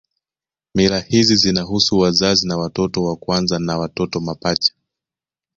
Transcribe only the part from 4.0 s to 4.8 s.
mapacha